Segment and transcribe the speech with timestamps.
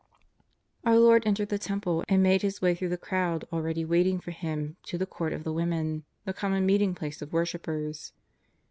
[0.83, 4.19] Our Lord entered the Tem ple and made His way through the crowd already waiting
[4.19, 8.11] for Him to the Court of the Women, the com mon meeting place of worshippers.